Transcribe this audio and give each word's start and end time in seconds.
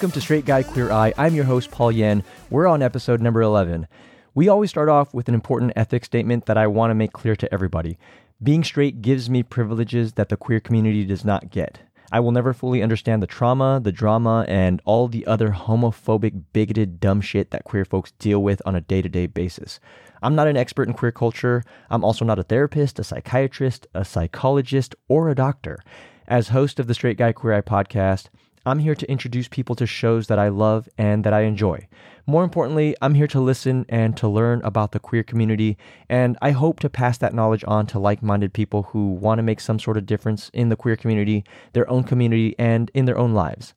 Welcome 0.00 0.12
to 0.12 0.20
Straight 0.22 0.46
Guy 0.46 0.62
Queer 0.62 0.90
Eye. 0.90 1.12
I'm 1.18 1.34
your 1.34 1.44
host, 1.44 1.70
Paul 1.70 1.92
Yen. 1.92 2.24
We're 2.48 2.66
on 2.66 2.80
episode 2.80 3.20
number 3.20 3.42
11. 3.42 3.86
We 4.34 4.48
always 4.48 4.70
start 4.70 4.88
off 4.88 5.12
with 5.12 5.28
an 5.28 5.34
important 5.34 5.74
ethics 5.76 6.06
statement 6.06 6.46
that 6.46 6.56
I 6.56 6.68
want 6.68 6.90
to 6.90 6.94
make 6.94 7.12
clear 7.12 7.36
to 7.36 7.52
everybody. 7.52 7.98
Being 8.42 8.64
straight 8.64 9.02
gives 9.02 9.28
me 9.28 9.42
privileges 9.42 10.14
that 10.14 10.30
the 10.30 10.38
queer 10.38 10.58
community 10.58 11.04
does 11.04 11.22
not 11.22 11.50
get. 11.50 11.80
I 12.10 12.18
will 12.20 12.32
never 12.32 12.54
fully 12.54 12.82
understand 12.82 13.22
the 13.22 13.26
trauma, 13.26 13.78
the 13.78 13.92
drama, 13.92 14.46
and 14.48 14.80
all 14.86 15.06
the 15.06 15.26
other 15.26 15.50
homophobic, 15.50 16.44
bigoted, 16.54 16.98
dumb 16.98 17.20
shit 17.20 17.50
that 17.50 17.64
queer 17.64 17.84
folks 17.84 18.12
deal 18.12 18.42
with 18.42 18.62
on 18.64 18.74
a 18.74 18.80
day 18.80 19.02
to 19.02 19.08
day 19.10 19.26
basis. 19.26 19.80
I'm 20.22 20.34
not 20.34 20.48
an 20.48 20.56
expert 20.56 20.88
in 20.88 20.94
queer 20.94 21.12
culture. 21.12 21.62
I'm 21.90 22.04
also 22.04 22.24
not 22.24 22.38
a 22.38 22.42
therapist, 22.42 22.98
a 22.98 23.04
psychiatrist, 23.04 23.86
a 23.92 24.06
psychologist, 24.06 24.94
or 25.08 25.28
a 25.28 25.34
doctor. 25.34 25.78
As 26.26 26.48
host 26.48 26.80
of 26.80 26.86
the 26.86 26.94
Straight 26.94 27.18
Guy 27.18 27.32
Queer 27.32 27.52
Eye 27.52 27.60
podcast, 27.60 28.30
I'm 28.66 28.80
here 28.80 28.94
to 28.94 29.10
introduce 29.10 29.48
people 29.48 29.74
to 29.76 29.86
shows 29.86 30.26
that 30.26 30.38
I 30.38 30.48
love 30.48 30.86
and 30.98 31.24
that 31.24 31.32
I 31.32 31.42
enjoy. 31.42 31.88
More 32.26 32.44
importantly, 32.44 32.94
I'm 33.00 33.14
here 33.14 33.26
to 33.28 33.40
listen 33.40 33.86
and 33.88 34.14
to 34.18 34.28
learn 34.28 34.60
about 34.62 34.92
the 34.92 34.98
queer 34.98 35.22
community, 35.22 35.78
and 36.10 36.36
I 36.42 36.50
hope 36.50 36.78
to 36.80 36.90
pass 36.90 37.16
that 37.18 37.32
knowledge 37.32 37.64
on 37.66 37.86
to 37.86 37.98
like 37.98 38.22
minded 38.22 38.52
people 38.52 38.82
who 38.84 39.12
want 39.12 39.38
to 39.38 39.42
make 39.42 39.60
some 39.60 39.78
sort 39.78 39.96
of 39.96 40.04
difference 40.04 40.50
in 40.52 40.68
the 40.68 40.76
queer 40.76 40.96
community, 40.96 41.42
their 41.72 41.88
own 41.88 42.04
community, 42.04 42.54
and 42.58 42.90
in 42.92 43.06
their 43.06 43.16
own 43.16 43.32
lives. 43.32 43.72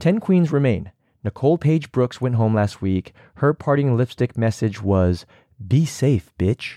10 0.00 0.20
queens 0.20 0.50
remain. 0.50 0.90
Nicole 1.22 1.58
Paige 1.58 1.92
Brooks 1.92 2.20
went 2.20 2.36
home 2.36 2.54
last 2.54 2.80
week. 2.80 3.12
Her 3.34 3.52
parting 3.52 3.94
lipstick 3.94 4.38
message 4.38 4.80
was 4.80 5.26
Be 5.66 5.84
safe, 5.84 6.32
bitch. 6.38 6.76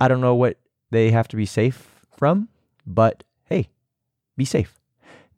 I 0.00 0.08
don't 0.08 0.22
know 0.22 0.34
what 0.34 0.58
they 0.90 1.10
have 1.10 1.28
to 1.28 1.36
be 1.36 1.46
safe 1.46 2.00
from, 2.16 2.48
but 2.86 3.24
hey, 3.44 3.68
be 4.38 4.46
safe. 4.46 4.81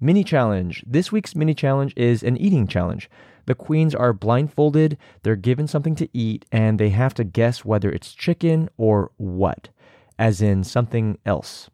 Mini 0.05 0.23
challenge. 0.23 0.85
This 0.87 1.11
week's 1.11 1.35
mini 1.35 1.55
challenge 1.55 1.95
is 1.97 2.23
an 2.23 2.37
eating 2.37 2.67
challenge. 2.67 3.09
The 3.47 3.55
queens 3.55 3.95
are 3.95 4.13
blindfolded, 4.13 4.99
they're 5.23 5.35
given 5.35 5.67
something 5.67 5.95
to 5.95 6.11
eat, 6.13 6.45
and 6.53 6.79
they 6.79 6.91
have 6.91 7.15
to 7.15 7.25
guess 7.25 7.65
whether 7.65 7.91
it's 7.91 8.13
chicken 8.13 8.69
or 8.77 9.13
what, 9.17 9.71
as 10.19 10.43
in 10.43 10.63
something 10.63 11.17
else. 11.25 11.71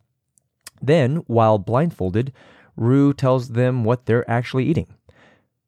Then, 0.81 1.25
while 1.27 1.59
blindfolded, 1.59 2.33
Rue 2.77 3.13
tells 3.13 3.49
them 3.49 3.83
what 3.83 4.07
they're 4.07 4.31
actually 4.31 4.67
eating. 4.67 4.95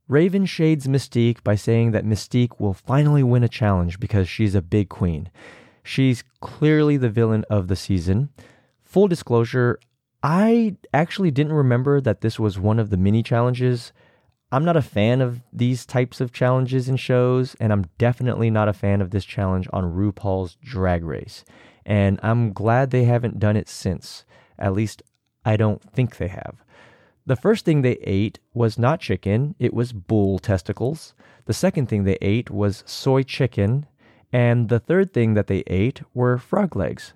Raven 0.07 0.47
shades 0.47 0.87
Mystique 0.87 1.43
by 1.43 1.57
saying 1.57 1.91
that 1.91 2.07
Mystique 2.07 2.61
will 2.61 2.75
finally 2.75 3.25
win 3.25 3.43
a 3.43 3.49
challenge 3.49 3.99
because 3.99 4.29
she's 4.29 4.55
a 4.55 4.63
big 4.63 4.89
queen. 4.89 5.33
She's 5.83 6.23
clearly 6.39 6.97
the 6.97 7.11
villain 7.11 7.45
of 7.51 7.67
the 7.67 7.75
season. 7.75 8.29
Full 8.85 9.09
disclosure, 9.09 9.81
I 10.23 10.77
actually 10.95 11.31
didn't 11.31 11.53
remember 11.53 12.01
that 12.01 12.21
this 12.21 12.39
was 12.39 12.59
one 12.59 12.79
of 12.79 12.91
the 12.91 12.97
mini 12.97 13.23
challenges. 13.23 13.93
I'm 14.53 14.65
not 14.65 14.77
a 14.77 14.83
fan 14.83 15.21
of 15.21 15.41
these 15.53 15.85
types 15.85 16.21
of 16.21 16.33
challenges 16.33 16.89
in 16.89 16.97
shows, 16.97 17.57
and 17.59 17.73
I'm 17.73 17.87
definitely 17.99 18.51
not 18.51 18.69
a 18.69 18.73
fan 18.73 19.01
of 19.01 19.11
this 19.11 19.25
challenge 19.25 19.67
on 19.73 19.95
RuPaul's 19.95 20.57
Drag 20.63 21.03
Race. 21.05 21.45
And 21.85 22.21
I'm 22.23 22.53
glad 22.53 22.91
they 22.91 23.05
haven't 23.05 23.41
done 23.41 23.57
it 23.57 23.69
since. 23.69 24.25
At 24.59 24.75
least 24.75 25.03
I 25.45 25.57
don't 25.57 25.83
think 25.93 26.17
they 26.19 26.29
have. 26.29 26.63
The 27.27 27.37
first 27.37 27.65
thing 27.65 27.83
they 27.83 27.99
ate 28.03 28.39
was 28.53 28.79
not 28.79 29.01
chicken, 29.01 29.55
it 29.59 29.75
was 29.75 29.93
bull 29.93 30.39
testicles. 30.39 31.15
The 31.47 31.53
second 31.53 31.89
thing 31.89 32.05
they 32.05 32.19
ate 32.21 32.51
was 32.51 32.85
soy 32.87 33.23
chicken. 33.23 33.87
And 34.33 34.69
the 34.69 34.81
third 34.81 35.13
thing 35.13 35.35
that 35.35 35.47
they 35.47 35.63
ate 35.67 36.03
were 36.15 36.39
frog 36.39 36.77
legs. 36.77 37.15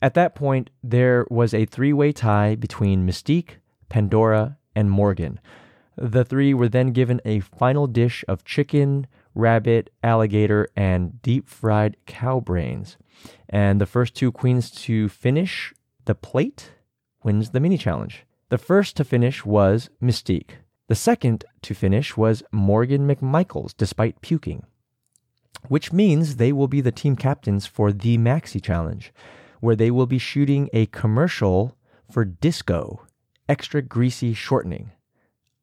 At 0.00 0.14
that 0.14 0.34
point, 0.34 0.70
there 0.82 1.26
was 1.30 1.54
a 1.54 1.64
three 1.64 1.92
way 1.92 2.12
tie 2.12 2.54
between 2.54 3.06
Mystique, 3.06 3.56
Pandora, 3.88 4.58
and 4.74 4.90
Morgan. 4.90 5.40
The 5.96 6.24
three 6.24 6.54
were 6.54 6.68
then 6.68 6.92
given 6.92 7.20
a 7.24 7.40
final 7.40 7.86
dish 7.86 8.24
of 8.26 8.44
chicken, 8.44 9.06
rabbit, 9.34 9.90
alligator, 10.02 10.68
and 10.74 11.20
deep 11.22 11.48
fried 11.48 11.96
cow 12.06 12.40
brains. 12.40 12.96
And 13.48 13.80
the 13.80 13.86
first 13.86 14.14
two 14.14 14.32
queens 14.32 14.70
to 14.82 15.08
finish 15.08 15.74
the 16.04 16.14
plate 16.14 16.72
wins 17.22 17.50
the 17.50 17.60
mini 17.60 17.78
challenge. 17.78 18.24
The 18.48 18.58
first 18.58 18.96
to 18.96 19.04
finish 19.04 19.44
was 19.44 19.90
Mystique. 20.02 20.56
The 20.88 20.94
second 20.94 21.44
to 21.62 21.74
finish 21.74 22.16
was 22.16 22.42
Morgan 22.50 23.06
McMichaels, 23.06 23.72
despite 23.76 24.20
puking, 24.20 24.64
which 25.68 25.92
means 25.92 26.36
they 26.36 26.52
will 26.52 26.68
be 26.68 26.80
the 26.80 26.92
team 26.92 27.16
captains 27.16 27.66
for 27.66 27.92
the 27.92 28.18
Maxi 28.18 28.62
Challenge 28.62 29.12
where 29.62 29.76
they 29.76 29.92
will 29.92 30.06
be 30.06 30.18
shooting 30.18 30.68
a 30.72 30.86
commercial 30.86 31.76
for 32.10 32.24
Disco, 32.24 33.06
extra 33.48 33.80
greasy 33.80 34.34
shortening. 34.34 34.90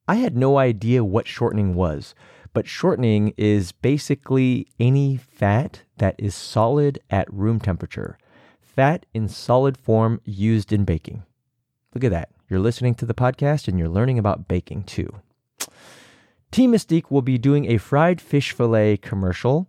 I 0.08 0.16
had 0.16 0.38
no 0.38 0.58
idea 0.58 1.04
what 1.04 1.28
shortening 1.28 1.76
was, 1.76 2.16
but 2.54 2.66
shortening 2.66 3.34
is 3.36 3.74
basically 3.74 4.68
any 4.80 5.18
fat 5.18 5.82
that 5.98 6.16
is 6.18 6.34
solid 6.34 7.00
at 7.10 7.32
room 7.32 7.60
temperature, 7.60 8.18
fat 8.62 9.06
in 9.14 9.28
solid 9.28 9.76
form 9.76 10.22
used 10.24 10.72
in 10.72 10.86
baking. 10.86 11.24
Look 11.94 12.06
at 12.06 12.12
that. 12.12 12.30
You're 12.50 12.62
listening 12.62 12.96
to 12.96 13.06
the 13.06 13.14
podcast 13.14 13.68
and 13.68 13.78
you're 13.78 13.90
learning 13.90 14.18
about 14.18 14.48
baking 14.48 14.84
too. 14.84 15.14
Team 16.52 16.72
Mystique 16.72 17.12
will 17.12 17.22
be 17.22 17.38
doing 17.38 17.70
a 17.70 17.78
fried 17.78 18.22
fish 18.22 18.54
fillet 18.54 18.96
commercial. 18.96 19.68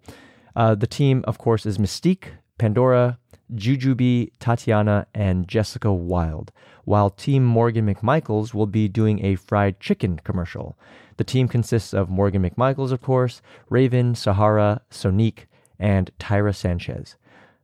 Uh, 0.54 0.76
the 0.76 0.86
team, 0.86 1.24
of 1.26 1.36
course, 1.36 1.66
is 1.66 1.78
Mystique, 1.78 2.28
Pandora, 2.58 3.18
Jujubee, 3.55 4.31
Tatianna, 4.38 5.06
and 5.15 5.49
Jessica 5.49 5.93
Wild, 5.93 6.53
while 6.84 7.11
Team 7.11 7.44
Morgan 7.44 7.93
McMichaels 7.93 8.55
will 8.55 8.66
be 8.66 8.88
doing 8.88 9.25
a 9.25 9.34
fried 9.34 9.81
chicken 9.81 10.19
commercial. 10.25 10.77
The 11.16 11.25
team 11.25 11.49
consists 11.49 11.93
of 11.93 12.09
Morgan 12.09 12.43
McMichaels, 12.43 12.93
of 12.93 13.03
course, 13.03 13.43
Raven, 13.69 14.15
Sahara, 14.15 14.83
Sonique, 14.91 15.47
and 15.78 16.10
Tyra 16.19 16.55
Sanchez. 16.55 17.16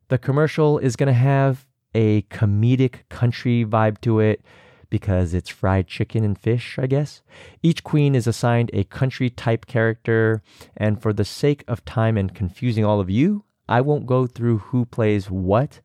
The 0.08 0.18
commercial 0.18 0.78
is 0.78 0.96
going 0.96 1.08
to 1.08 1.12
have 1.12 1.66
a 1.94 2.22
comedic 2.22 3.08
country 3.08 3.64
vibe 3.64 4.00
to 4.02 4.20
it 4.20 4.42
because 4.90 5.34
it's 5.34 5.48
fried 5.48 5.86
chicken 5.86 6.22
and 6.24 6.38
fish, 6.38 6.78
I 6.78 6.86
guess. 6.86 7.22
Each 7.62 7.82
queen 7.82 8.14
is 8.14 8.26
assigned 8.26 8.70
a 8.72 8.84
country 8.84 9.30
type 9.30 9.66
character, 9.66 10.42
and 10.76 11.00
for 11.00 11.12
the 11.12 11.24
sake 11.24 11.64
of 11.66 11.84
time 11.84 12.16
and 12.16 12.34
confusing 12.34 12.84
all 12.84 13.00
of 13.00 13.10
you, 13.10 13.44
I 13.68 13.80
won't 13.80 14.06
go 14.06 14.26
through 14.26 14.58
who 14.58 14.84
plays 14.84 15.30
what, 15.30 15.80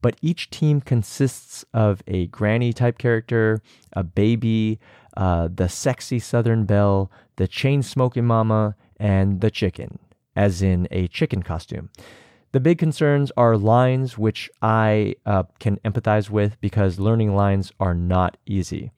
but 0.00 0.16
each 0.20 0.50
team 0.50 0.80
consists 0.80 1.64
of 1.72 2.02
a 2.06 2.26
granny 2.26 2.72
type 2.72 2.98
character, 2.98 3.62
a 3.94 4.04
baby, 4.04 4.78
uh, 5.16 5.48
the 5.52 5.68
sexy 5.68 6.18
Southern 6.18 6.64
Belle, 6.66 7.10
the 7.36 7.48
chain 7.48 7.82
smoking 7.82 8.26
mama, 8.26 8.76
and 8.98 9.40
the 9.40 9.50
chicken, 9.50 9.98
as 10.36 10.62
in 10.62 10.86
a 10.90 11.08
chicken 11.08 11.42
costume. 11.42 11.90
The 12.52 12.60
big 12.60 12.78
concerns 12.78 13.32
are 13.36 13.56
lines, 13.56 14.16
which 14.16 14.48
I 14.62 15.16
uh, 15.26 15.44
can 15.58 15.78
empathize 15.78 16.30
with 16.30 16.60
because 16.60 17.00
learning 17.00 17.34
lines 17.34 17.72
are 17.80 17.94
not 17.94 18.36
easy. 18.46 18.92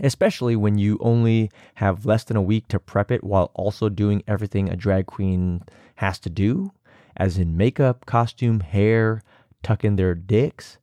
Especially 0.00 0.56
when 0.56 0.76
you 0.76 0.98
only 1.00 1.50
have 1.76 2.04
less 2.04 2.24
than 2.24 2.36
a 2.36 2.42
week 2.42 2.68
to 2.68 2.78
prep 2.78 3.10
it 3.10 3.24
while 3.24 3.50
also 3.54 3.88
doing 3.88 4.22
everything 4.26 4.68
a 4.68 4.76
drag 4.76 5.06
queen 5.06 5.62
has 5.94 6.18
to 6.18 6.28
do 6.28 6.72
as 7.16 7.38
in 7.38 7.56
makeup, 7.56 8.06
costume, 8.06 8.60
hair, 8.60 9.22
tuck 9.62 9.84
in 9.84 9.96
their 9.96 10.14
dicks. 10.14 10.78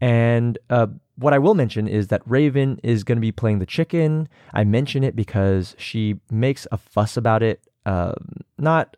And 0.00 0.58
uh, 0.70 0.88
what 1.16 1.32
I 1.32 1.38
will 1.38 1.54
mention 1.54 1.88
is 1.88 2.08
that 2.08 2.22
Raven 2.26 2.78
is 2.82 3.04
going 3.04 3.16
to 3.16 3.20
be 3.20 3.32
playing 3.32 3.58
the 3.58 3.66
chicken. 3.66 4.28
I 4.52 4.64
mention 4.64 5.02
it 5.02 5.16
because 5.16 5.74
she 5.78 6.20
makes 6.30 6.66
a 6.70 6.76
fuss 6.76 7.16
about 7.16 7.42
it. 7.42 7.60
Uh, 7.84 8.14
not 8.56 8.96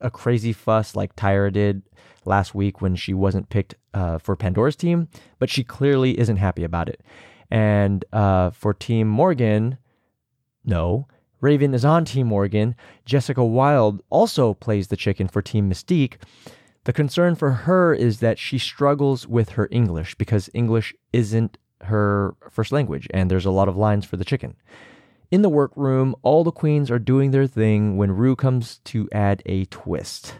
a 0.00 0.10
crazy 0.10 0.52
fuss 0.52 0.96
like 0.96 1.14
Tyra 1.14 1.52
did 1.52 1.82
last 2.24 2.54
week 2.54 2.80
when 2.80 2.96
she 2.96 3.14
wasn't 3.14 3.48
picked 3.48 3.74
uh, 3.94 4.18
for 4.18 4.36
Pandora's 4.36 4.76
team, 4.76 5.08
but 5.38 5.50
she 5.50 5.62
clearly 5.62 6.18
isn't 6.18 6.36
happy 6.36 6.64
about 6.64 6.88
it. 6.88 7.00
And 7.50 8.04
uh, 8.12 8.50
for 8.50 8.72
Team 8.72 9.08
Morgan, 9.08 9.78
no, 10.64 11.06
Raven 11.42 11.74
is 11.74 11.84
on 11.84 12.04
Team 12.04 12.28
Morgan. 12.28 12.76
Jessica 13.04 13.44
Wild 13.44 14.00
also 14.10 14.54
plays 14.54 14.86
the 14.86 14.96
chicken 14.96 15.26
for 15.26 15.42
Team 15.42 15.68
Mystique. 15.68 16.14
The 16.84 16.92
concern 16.92 17.34
for 17.34 17.50
her 17.50 17.92
is 17.92 18.20
that 18.20 18.38
she 18.38 18.58
struggles 18.58 19.26
with 19.26 19.50
her 19.50 19.68
English 19.72 20.14
because 20.14 20.48
English 20.54 20.94
isn't 21.12 21.58
her 21.82 22.36
first 22.48 22.70
language, 22.70 23.08
and 23.12 23.28
there's 23.28 23.44
a 23.44 23.50
lot 23.50 23.68
of 23.68 23.76
lines 23.76 24.04
for 24.04 24.16
the 24.16 24.24
chicken. 24.24 24.54
In 25.32 25.42
the 25.42 25.48
workroom, 25.48 26.14
all 26.22 26.44
the 26.44 26.52
queens 26.52 26.92
are 26.92 27.00
doing 27.00 27.32
their 27.32 27.48
thing 27.48 27.96
when 27.96 28.12
Rue 28.12 28.36
comes 28.36 28.78
to 28.84 29.08
add 29.10 29.42
a 29.44 29.64
twist. 29.64 30.36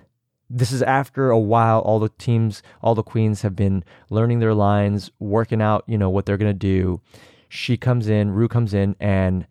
This 0.49 0.71
is 0.71 0.83
after 0.83 1.31
a 1.31 1.39
while 1.39 1.81
all 1.81 1.99
the 1.99 2.11
teams, 2.11 2.63
all 2.81 2.95
the 2.95 3.03
queens 3.03 3.43
have 3.43 3.57
been 3.57 3.83
learning 4.09 4.39
their 4.39 4.55
lines, 4.55 5.11
working 5.19 5.61
out, 5.61 5.83
you 5.89 5.99
know, 5.99 6.11
what 6.11 6.27
they're 6.27 6.37
going 6.37 6.53
to 6.53 6.55
do. 6.55 7.01
She 7.49 7.77
comes 7.77 8.09
in, 8.09 8.31
Rue 8.31 8.49
comes 8.49 8.73
in 8.73 8.95
and 9.01 9.49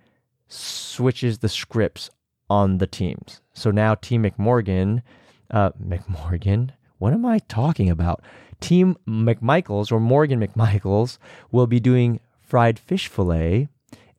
switches 0.52 1.40
the 1.40 1.50
scripts 1.50 2.10
on 2.50 2.78
the 2.80 2.88
teams. 2.88 3.42
So 3.54 3.72
now 3.72 3.96
Team 3.96 4.24
McMorgan, 4.24 5.02
uh, 5.50 5.72
McMorgan, 5.82 6.72
what 6.98 7.14
am 7.14 7.26
I 7.26 7.40
talking 7.40 7.90
about? 7.90 8.22
Team 8.60 8.98
McMichaels 9.08 9.92
or 9.92 10.00
Morgan 10.00 10.46
McMichaels 10.46 11.18
will 11.52 11.68
be 11.68 11.80
doing 11.80 12.20
fried 12.42 12.78
fish 12.78 13.08
fillet, 13.08 13.70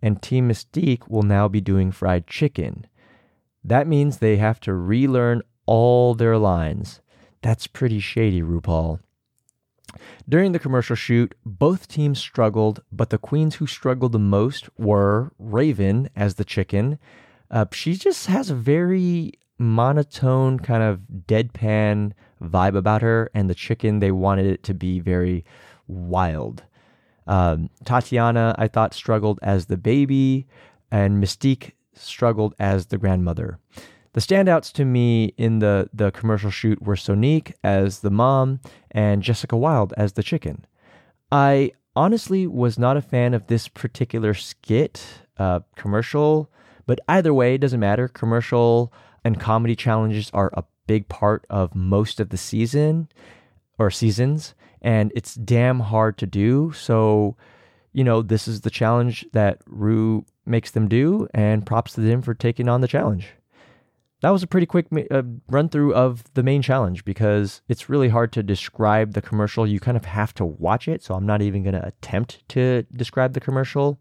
and 0.00 0.20
Team 0.20 0.49
Mystique 0.49 1.08
will 1.08 1.23
now 1.23 1.46
be 1.49 1.61
doing 1.61 1.93
fried 1.93 2.26
chicken. 2.26 2.87
That 3.62 3.87
means 3.87 4.19
they 4.19 4.38
have 4.38 4.58
to 4.61 4.75
relearn 4.75 5.43
all 5.67 6.14
their 6.14 6.38
lines. 6.38 7.00
That's 7.43 7.67
pretty 7.67 8.00
shady, 8.00 8.43
RuPaul. 8.43 9.00
During 10.29 10.53
the 10.53 10.59
commercial 10.59 10.97
shoot, 10.97 11.35
both 11.44 11.89
teams 11.89 12.19
struggled, 12.19 12.83
but 12.91 13.11
the 13.11 13.19
queens 13.19 13.56
who 13.56 13.67
struggled 13.67 14.12
the 14.12 14.19
most 14.19 14.69
were 14.79 15.33
Raven 15.39 16.09
as 16.17 16.35
the 16.35 16.44
chicken. 16.44 16.99
Uh, 17.50 17.67
she 17.73 17.94
just 17.94 18.27
has 18.27 18.50
a 18.50 18.55
very 18.55 19.33
monotone, 19.59 20.59
kind 20.59 20.83
of 20.83 21.00
deadpan 21.27 22.12
vibe 22.43 22.77
about 22.77 23.03
her, 23.03 23.31
and 23.35 23.49
the 23.49 23.55
chicken, 23.55 24.00
they 24.00 24.11
wanted 24.11 24.47
it 24.47 24.62
to 24.65 24.75
be 24.75 24.99
very 24.99 25.44
wild. 25.87 26.65
Um, 27.27 27.71
Tatianna, 27.85 28.55
I 28.59 28.69
thought, 28.69 28.94
struggled 28.94 29.39
as 29.43 29.67
the 29.67 29.77
baby, 29.77 30.47
and 30.91 31.23
Mystique 31.23 31.73
struggled 31.94 32.55
as 32.59 32.87
the 32.87 32.99
grandmother. 32.99 33.59
The 34.14 34.20
standouts 34.20 34.73
to 34.73 34.85
me 34.85 35.32
in 35.38 35.61
the, 35.61 35.88
the 35.93 36.11
commercial 36.11 36.50
shoot 36.50 36.82
were 36.82 36.97
Sonique 36.97 37.53
as 37.64 38.00
the 38.00 38.11
mom 38.11 38.61
and 38.91 39.23
Jessica 39.23 39.56
Wild 39.56 39.94
as 39.97 40.12
the 40.12 40.23
chicken. 40.23 40.67
I 41.31 41.73
honestly 41.97 42.47
was 42.47 42.79
not 42.79 42.99
a 42.99 43.03
fan 43.03 43.32
of 43.32 43.47
this 43.47 43.69
particular 43.69 44.35
skit 44.35 45.03
uh, 45.38 45.61
commercial, 45.76 46.50
but 46.85 47.00
either 47.09 47.32
way, 47.32 47.55
it 47.55 47.62
doesn't 47.62 47.81
matter. 47.81 48.06
Commercial 48.06 48.93
and 49.25 49.41
comedy 49.41 49.75
challenges 49.75 50.31
are 50.35 50.50
a 50.53 50.65
big 50.87 51.08
part 51.08 51.47
of 51.49 51.75
most 51.75 52.20
of 52.20 52.29
the 52.29 52.37
season 52.37 53.08
or 53.79 53.91
seasons, 53.91 54.55
and 54.82 55.11
it's 55.15 55.37
damn 55.37 55.81
hard 55.81 56.19
to 56.19 56.26
do. 56.26 56.70
So, 56.73 57.37
you 57.94 58.05
know, 58.05 58.20
this 58.20 58.47
is 58.47 58.61
the 58.61 58.70
challenge 58.70 59.25
that 59.32 59.62
Rue 59.65 60.26
makes 60.44 60.73
them 60.73 60.87
do, 60.87 61.29
and 61.32 61.65
props 61.65 61.94
to 61.94 62.03
them 62.03 62.20
for 62.20 62.35
taking 62.35 62.69
on 62.69 62.82
the 62.82 62.88
challenge 62.88 63.29
that 64.22 64.30
was 64.30 64.42
a 64.42 64.46
pretty 64.46 64.66
quick 64.66 64.86
uh, 65.10 65.22
run 65.48 65.69
through 65.69 65.94
of 65.94 66.24
the 66.34 66.44
main 66.44 66.62
challenge 66.62 67.04
because 67.04 67.60
it's 67.69 67.88
really 67.88 68.08
hard 68.08 68.32
to 68.32 68.42
describe 68.42 69.12
the 69.12 69.22
commercial. 69.22 69.66
You 69.66 69.80
kind 69.80 69.96
of 69.96 70.04
have 70.04 70.32
to 70.34 70.44
watch 70.44 70.86
it, 70.88 71.02
so 71.02 71.14
I'm 71.14 71.26
not 71.26 71.42
even 71.42 71.64
going 71.64 71.74
to 71.74 71.86
attempt 71.86 72.48
to 72.50 72.84
describe 72.92 73.34
the 73.34 73.40
commercial. 73.40 73.98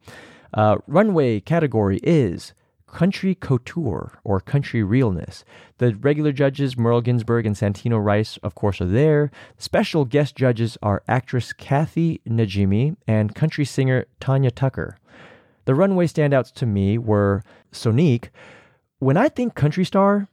Uh, 0.53 0.77
runway 0.85 1.39
category 1.39 1.99
is 2.03 2.53
country 2.85 3.33
couture 3.33 4.19
or 4.23 4.39
country 4.39 4.83
realness. 4.83 5.43
The 5.79 5.95
regular 5.95 6.31
judges, 6.31 6.77
Merle 6.77 7.01
Ginsberg 7.01 7.47
and 7.47 7.55
Santino 7.55 8.03
Rice, 8.03 8.37
of 8.43 8.53
course, 8.53 8.79
are 8.79 8.85
there. 8.85 9.31
Special 9.57 10.05
guest 10.05 10.35
judges 10.35 10.77
are 10.83 11.01
actress 11.07 11.51
Kathy 11.51 12.21
Najimy 12.27 12.95
and 13.07 13.33
country 13.33 13.65
singer 13.65 14.05
Tanya 14.19 14.51
Tucker. 14.51 14.97
The 15.65 15.73
runway 15.73 16.05
standouts 16.05 16.53
to 16.55 16.65
me 16.67 16.99
were 16.99 17.43
Sonique 17.71 18.29
when 19.01 19.17
I 19.17 19.29
think 19.29 19.55
country 19.55 19.83
star, 19.83 20.27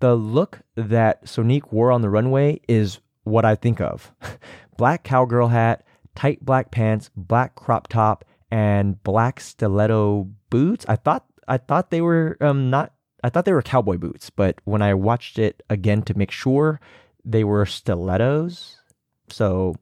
the 0.00 0.16
look 0.16 0.60
that 0.74 1.24
Sonique 1.24 1.70
wore 1.70 1.92
on 1.92 2.02
the 2.02 2.10
runway 2.10 2.60
is 2.66 2.98
what 3.22 3.44
I 3.44 3.54
think 3.54 3.80
of. 3.80 4.12
black 4.76 5.04
cowgirl 5.04 5.48
hat, 5.48 5.84
tight 6.16 6.44
black 6.44 6.72
pants, 6.72 7.10
black 7.14 7.54
crop 7.54 7.86
top, 7.86 8.24
and 8.50 9.00
black 9.04 9.38
stiletto 9.38 10.28
boots. 10.50 10.84
I 10.88 10.96
thought 10.96 11.26
I 11.46 11.58
thought 11.58 11.90
they 11.90 12.00
were 12.00 12.36
um 12.40 12.70
not 12.70 12.92
I 13.22 13.28
thought 13.30 13.44
they 13.44 13.52
were 13.52 13.62
cowboy 13.62 13.98
boots, 13.98 14.30
but 14.30 14.60
when 14.64 14.82
I 14.82 14.94
watched 14.94 15.38
it 15.38 15.62
again 15.70 16.02
to 16.02 16.18
make 16.18 16.32
sure, 16.32 16.80
they 17.24 17.44
were 17.44 17.66
stilettos. 17.66 18.78
So, 19.28 19.76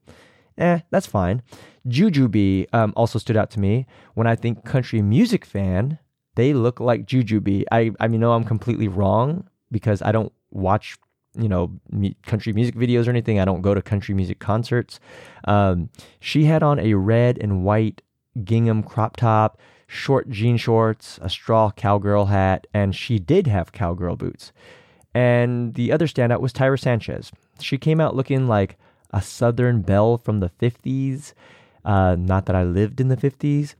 eh, 0.59 0.81
that's 0.91 1.07
fine. 1.07 1.41
Jujubee 1.87 2.67
um, 2.71 2.93
also 2.95 3.17
stood 3.17 3.37
out 3.37 3.49
to 3.51 3.59
me 3.59 3.87
when 4.13 4.27
I 4.27 4.35
think 4.35 4.63
country 4.63 5.01
music 5.01 5.43
fan 5.45 5.97
they 6.37 6.53
look 6.53 6.79
like 6.79 7.05
Jujubee. 7.05 7.65
I 7.71 7.91
I 7.99 8.07
mean, 8.07 8.21
no, 8.21 8.31
I'm 8.31 8.45
completely 8.45 8.87
wrong 8.87 9.49
because 9.71 10.01
I 10.01 10.11
don't 10.13 10.31
watch 10.51 10.97
you 11.35 11.49
know 11.49 11.71
country 12.23 12.53
music 12.53 12.75
videos 12.75 13.07
or 13.07 13.09
anything. 13.09 13.39
I 13.39 13.45
don't 13.45 13.61
go 13.61 13.73
to 13.73 13.81
country 13.81 14.15
music 14.15 14.39
concerts. 14.39 14.99
Um, 15.45 15.89
she 16.19 16.45
had 16.45 16.63
on 16.63 16.79
a 16.79 16.93
red 16.93 17.37
and 17.39 17.65
white 17.65 18.01
gingham 18.43 18.83
crop 18.83 19.17
top, 19.17 19.59
short 19.87 20.29
jean 20.29 20.57
shorts, 20.57 21.19
a 21.23 21.29
straw 21.29 21.71
cowgirl 21.71 22.27
hat, 22.27 22.67
and 22.73 22.95
she 22.95 23.17
did 23.17 23.47
have 23.47 23.71
cowgirl 23.71 24.15
boots. 24.15 24.53
And 25.15 25.73
the 25.73 25.91
other 25.91 26.05
standout 26.05 26.41
was 26.41 26.53
Tyra 26.53 26.79
Sanchez. 26.79 27.31
She 27.59 27.79
came 27.79 27.99
out 27.99 28.15
looking 28.15 28.47
like 28.47 28.77
a 29.11 29.21
Southern 29.23 29.81
belle 29.81 30.19
from 30.19 30.39
the 30.39 30.51
50s. 30.61 31.33
Uh, 31.83 32.15
not 32.19 32.45
that 32.45 32.55
I 32.55 32.63
lived 32.63 33.01
in 33.01 33.07
the 33.07 33.17
50s, 33.17 33.73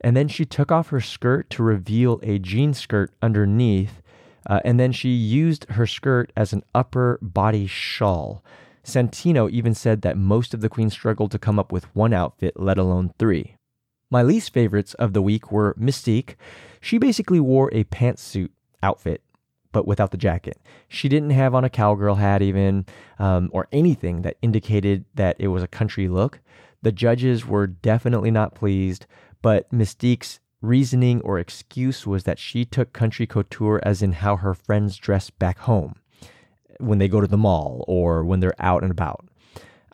and 0.00 0.16
then 0.16 0.28
she 0.28 0.44
took 0.44 0.70
off 0.70 0.88
her 0.88 1.00
skirt 1.00 1.50
to 1.50 1.62
reveal 1.62 2.20
a 2.22 2.38
jean 2.38 2.74
skirt 2.74 3.12
underneath. 3.22 4.02
Uh, 4.48 4.60
and 4.64 4.80
then 4.80 4.92
she 4.92 5.10
used 5.10 5.68
her 5.70 5.86
skirt 5.86 6.32
as 6.36 6.52
an 6.52 6.62
upper 6.74 7.18
body 7.20 7.66
shawl. 7.66 8.42
Santino 8.84 9.50
even 9.50 9.74
said 9.74 10.02
that 10.02 10.16
most 10.16 10.54
of 10.54 10.60
the 10.60 10.68
queens 10.70 10.94
struggled 10.94 11.30
to 11.32 11.38
come 11.38 11.58
up 11.58 11.70
with 11.70 11.94
one 11.94 12.14
outfit, 12.14 12.54
let 12.56 12.78
alone 12.78 13.12
three. 13.18 13.56
My 14.10 14.22
least 14.22 14.54
favorites 14.54 14.94
of 14.94 15.12
the 15.12 15.20
week 15.20 15.52
were 15.52 15.74
Mystique. 15.74 16.36
She 16.80 16.96
basically 16.96 17.40
wore 17.40 17.68
a 17.74 17.84
pantsuit 17.84 18.48
outfit, 18.82 19.22
but 19.72 19.86
without 19.86 20.12
the 20.12 20.16
jacket. 20.16 20.58
She 20.88 21.10
didn't 21.10 21.30
have 21.30 21.54
on 21.54 21.64
a 21.64 21.70
cowgirl 21.70 22.14
hat, 22.14 22.40
even, 22.40 22.86
um, 23.18 23.50
or 23.52 23.68
anything 23.70 24.22
that 24.22 24.38
indicated 24.40 25.04
that 25.14 25.36
it 25.38 25.48
was 25.48 25.62
a 25.62 25.68
country 25.68 26.08
look. 26.08 26.40
The 26.80 26.92
judges 26.92 27.44
were 27.44 27.66
definitely 27.66 28.30
not 28.30 28.54
pleased. 28.54 29.04
But 29.42 29.72
Mystique's 29.72 30.40
reasoning 30.60 31.20
or 31.22 31.38
excuse 31.38 32.06
was 32.06 32.24
that 32.24 32.38
she 32.38 32.64
took 32.64 32.92
country 32.92 33.26
couture 33.26 33.80
as 33.84 34.02
in 34.02 34.12
how 34.12 34.36
her 34.36 34.54
friends 34.54 34.96
dress 34.96 35.30
back 35.30 35.58
home 35.60 35.94
when 36.78 36.98
they 36.98 37.08
go 37.08 37.20
to 37.20 37.26
the 37.26 37.36
mall 37.36 37.84
or 37.86 38.24
when 38.24 38.40
they're 38.40 38.54
out 38.58 38.82
and 38.82 38.90
about. 38.90 39.26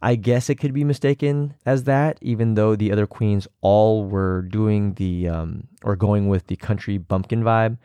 I 0.02 0.16
guess 0.16 0.50
it 0.50 0.56
could 0.56 0.74
be 0.74 0.84
mistaken 0.84 1.54
as 1.64 1.84
that, 1.84 2.18
even 2.20 2.54
though 2.54 2.76
the 2.76 2.92
other 2.92 3.06
queens 3.06 3.48
all 3.62 4.04
were 4.04 4.42
doing 4.42 4.94
the 4.94 5.28
um, 5.28 5.68
or 5.82 5.96
going 5.96 6.28
with 6.28 6.46
the 6.46 6.56
country 6.56 6.98
bumpkin 6.98 7.42
vibe. 7.42 7.78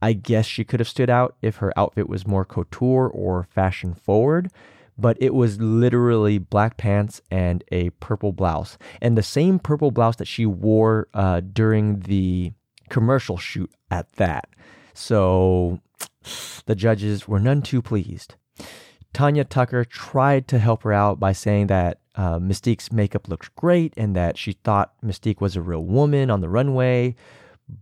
I 0.00 0.12
guess 0.14 0.46
she 0.46 0.64
could 0.64 0.80
have 0.80 0.88
stood 0.88 1.10
out 1.10 1.36
if 1.42 1.56
her 1.56 1.76
outfit 1.76 2.08
was 2.08 2.26
more 2.26 2.44
couture 2.44 3.08
or 3.08 3.48
fashion 3.50 3.94
forward 3.94 4.50
but 4.98 5.16
it 5.20 5.32
was 5.32 5.60
literally 5.60 6.38
black 6.38 6.76
pants 6.76 7.22
and 7.30 7.62
a 7.70 7.90
purple 7.90 8.32
blouse. 8.32 8.76
And 9.00 9.16
the 9.16 9.22
same 9.22 9.58
purple 9.58 9.90
blouse 9.90 10.16
that 10.16 10.26
she 10.26 10.44
wore 10.44 11.08
uh, 11.14 11.40
during 11.40 12.00
the 12.00 12.52
commercial 12.88 13.36
shoot 13.36 13.70
at 13.90 14.12
that. 14.14 14.48
So 14.94 15.80
the 16.66 16.74
judges 16.74 17.28
were 17.28 17.38
none 17.38 17.62
too 17.62 17.80
pleased. 17.80 18.34
Tanya 19.12 19.44
Tucker 19.44 19.84
tried 19.84 20.48
to 20.48 20.58
help 20.58 20.82
her 20.82 20.92
out 20.92 21.18
by 21.18 21.32
saying 21.32 21.68
that 21.68 22.00
uh, 22.14 22.38
Mystique's 22.38 22.92
makeup 22.92 23.28
looked 23.28 23.54
great 23.54 23.94
and 23.96 24.14
that 24.16 24.36
she 24.36 24.52
thought 24.52 24.92
Mystique 25.02 25.40
was 25.40 25.56
a 25.56 25.62
real 25.62 25.84
woman 25.84 26.30
on 26.30 26.40
the 26.40 26.48
runway, 26.48 27.14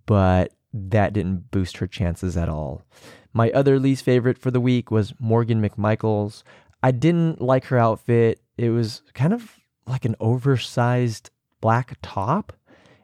but 0.04 0.52
that 0.73 1.14
didn't 1.14 1.50
boost 1.50 1.78
her 1.78 1.87
chances 1.87 2.37
at 2.37 2.49
all. 2.49 2.82
My 3.32 3.50
other 3.50 3.78
least 3.78 4.04
favorite 4.04 4.38
for 4.38 4.50
the 4.50 4.61
week 4.61 4.90
was 4.90 5.14
Morgan 5.18 5.61
McMichaels. 5.61 6.42
I 6.87 6.93
didn't 6.93 7.43
like 7.43 7.64
her 7.64 7.78
outfit. 7.78 8.40
It 8.57 8.71
was 8.71 9.02
kind 9.12 9.33
of 9.33 9.59
like 9.88 10.05
an 10.05 10.14
oversized 10.21 11.31
black 11.61 11.99
top 12.00 12.52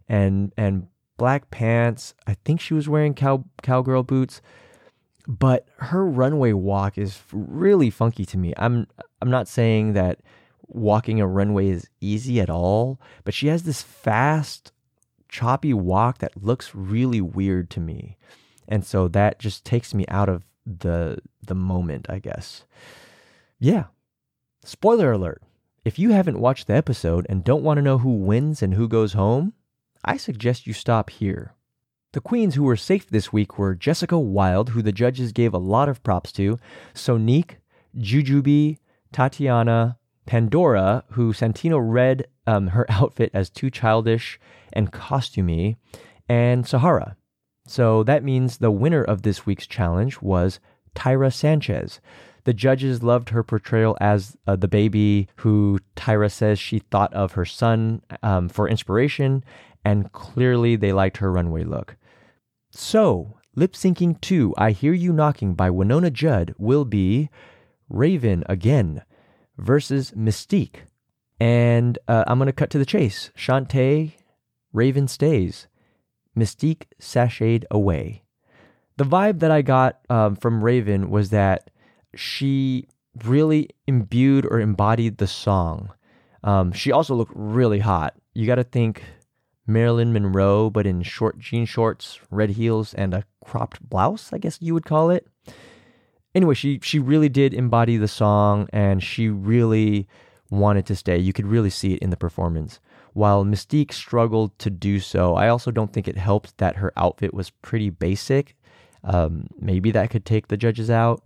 and 0.09 0.53
and 0.57 0.87
black 1.17 1.51
pants. 1.51 2.15
I 2.29 2.35
think 2.45 2.61
she 2.61 2.75
was 2.75 2.89
wearing 2.89 3.13
cow 3.13 3.45
cowgirl 3.61 4.05
boots, 4.05 4.41
but 5.27 5.67
her 5.79 6.07
runway 6.07 6.53
walk 6.53 6.97
is 6.97 7.19
really 7.33 7.91
funky 7.91 8.25
to 8.27 8.39
me. 8.39 8.55
I'm 8.57 8.87
I'm 9.21 9.31
not 9.31 9.49
saying 9.49 9.95
that 9.95 10.21
walking 10.69 11.21
a 11.21 11.27
runway 11.27 11.71
is 11.71 11.89
easy 12.01 12.41
at 12.41 12.51
all, 12.51 13.01
but 13.25 13.35
she 13.35 13.49
has 13.49 13.65
this 13.65 13.83
fast 13.83 14.71
choppy 15.29 15.75
walk 15.75 16.19
that 16.19 16.41
looks 16.41 16.73
really 16.73 17.21
weird 17.21 17.69
to 17.71 17.81
me. 17.81 18.17
And 18.69 18.87
so 18.87 19.09
that 19.09 19.41
just 19.41 19.65
takes 19.65 19.93
me 19.93 20.05
out 20.07 20.29
of 20.29 20.45
the 20.65 21.19
the 21.45 21.57
moment, 21.57 22.07
I 22.09 22.21
guess. 22.21 22.65
Yeah. 23.63 23.85
Spoiler 24.65 25.13
alert. 25.13 25.41
If 25.85 25.97
you 25.97 26.11
haven't 26.11 26.41
watched 26.41 26.67
the 26.67 26.75
episode 26.75 27.27
and 27.29 27.45
don't 27.45 27.63
want 27.63 27.79
to 27.79 27.83
know 27.83 27.99
who 27.99 28.11
wins 28.11 28.61
and 28.61 28.75
who 28.75 28.89
goes 28.89 29.13
home, 29.13 29.53
I 30.05 30.17
suggest 30.17 30.67
you 30.67 30.73
stop 30.73 31.11
here. 31.11 31.55
The 32.11 32.21
queens 32.21 32.57
who 32.57 32.65
were 32.65 32.75
safe 32.75 33.09
this 33.09 33.33
week 33.33 33.61
were 33.61 33.77
Jessica 33.77 34.19
Wild, 34.19 34.71
who 34.71 34.83
the 34.83 34.91
judges 34.91 35.31
gave 35.31 35.55
a 35.55 35.59
lot 35.59 35.89
of 35.89 36.03
props 36.03 36.33
to, 36.33 36.59
Sonique, 36.93 37.59
Jujubee, 37.97 38.79
Tatianna, 39.15 39.97
Pandora, 40.27 41.05
who 41.11 41.33
Santino 41.33 41.79
read 41.81 42.27
um, 42.49 42.67
her 42.67 42.85
outfit 42.89 43.31
as 43.33 43.49
too 43.49 43.71
childish 43.71 44.41
and 44.73 44.91
costumey, 44.91 45.77
and 46.29 46.67
Sahara. 46.67 47.17
So 47.69 48.03
that 48.03 48.25
means 48.25 48.59
the 48.59 48.73
winner 48.73 49.05
of 49.05 49.23
this 49.23 49.47
week's 49.47 49.69
challenge 49.69 50.21
was 50.21 50.59
Tyra 50.97 51.33
Sanchez, 51.33 52.01
the 52.45 52.55
judges 52.55 53.03
loved 53.03 53.31
her 53.31 53.43
portrayal 53.43 53.97
as 54.01 54.37
uh, 54.47 54.57
the 54.57 54.69
baby 54.69 55.29
who 55.37 55.79
Tyra 55.97 56.31
says 56.31 56.59
she 56.59 56.79
thought 56.79 57.13
of 57.15 57.33
her 57.33 57.45
son 57.45 58.03
um, 58.23 58.49
for 58.49 58.69
inspiration, 58.69 59.45
and 59.85 60.13
clearly 60.13 60.77
they 60.77 60.93
liked 60.93 61.19
her 61.19 61.33
runway 61.33 61.65
look. 61.65 61.97
So 62.71 63.37
lip 63.55 63.75
syncing 63.75 64.21
to 64.23 64.55
I 64.57 64.71
Hear 64.73 64.93
You 64.93 65.13
Knocking 65.13 65.55
by 65.55 65.71
Wynonna 65.71 66.13
Judd 66.13 66.55
will 66.59 66.85
be 66.85 67.29
Raven 67.89 68.45
again 68.49 69.03
versus 69.59 70.13
Mystique. 70.13 70.87
And 71.39 71.99
uh, 72.09 72.25
I'm 72.27 72.39
going 72.39 72.47
to 72.47 72.53
cut 72.53 72.71
to 72.71 72.79
the 72.79 72.87
chase. 72.87 73.31
Shantay, 73.37 74.13
Raven 74.73 75.09
stays. 75.09 75.67
Mystique 76.37 76.85
sashayed 77.01 77.65
away. 77.71 78.23
The 78.97 79.05
vibe 79.05 79.41
that 79.41 79.51
I 79.51 79.63
got 79.63 80.01
um, 80.09 80.37
from 80.37 80.63
Raven 80.63 81.11
was 81.11 81.31
that 81.31 81.71
she 82.15 82.87
really 83.25 83.69
imbued 83.87 84.47
or 84.47 84.61
embodied 84.61 85.19
the 85.19 85.27
song. 85.27 85.91
Um, 86.45 86.73
she 86.73 86.91
also 86.93 87.15
looked 87.15 87.33
really 87.35 87.81
hot. 87.81 88.15
You 88.35 88.47
got 88.47 88.57
to 88.57 88.65
think 88.65 89.03
Marilyn 89.67 90.13
Monroe, 90.13 90.71
but 90.71 90.87
in 90.87 91.03
short 91.03 91.39
jean 91.39 91.67
shorts, 91.67 92.19
red 92.31 92.51
heels, 92.51 92.95
and 92.95 93.15
a 93.15 93.25
cropped 93.45 93.89
blouse, 93.89 94.33
I 94.33 94.39
guess 94.39 94.59
you 94.61 94.75
would 94.75 94.85
call 94.85 95.11
it. 95.11 95.27
Anyway, 96.35 96.55
she 96.55 96.81
she 96.83 96.99
really 96.99 97.29
did 97.29 97.53
embody 97.55 97.97
the 97.97 98.09
song, 98.09 98.69
and 98.73 99.03
she 99.03 99.29
really 99.29 100.09
wanted 100.51 100.87
to 100.87 100.97
stay. 100.97 101.19
You 101.19 101.33
could 101.33 101.47
really 101.47 101.71
see 101.71 101.95
it 101.95 102.03
in 102.03 102.11
the 102.11 102.17
performance. 102.17 102.81
While 103.15 103.45
Mystique 103.45 103.93
struggled 103.93 104.59
to 104.59 104.71
do 104.71 104.99
so, 104.99 105.35
I 105.35 105.49
also 105.49 105.71
don't 105.71 105.93
think 105.93 106.09
it 106.09 106.17
helped 106.17 106.57
that 106.59 106.77
her 106.77 106.93
outfit 106.97 107.35
was 107.35 107.51
pretty 107.51 107.91
basic. 107.91 108.57
Um, 109.05 109.49
maybe 109.59 109.91
that 109.91 110.11
could 110.11 110.25
take 110.25 110.49
the 110.49 110.57
judges 110.57 110.89
out. 110.91 111.23